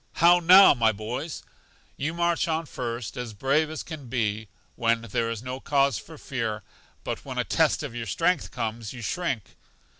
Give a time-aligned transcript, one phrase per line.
[0.13, 1.43] How now, my boys!
[1.95, 6.17] You march on first, as brave as can be, when there is no cause for
[6.17, 6.63] fear;
[7.03, 9.55] but when a test of your strength comes, you shrink.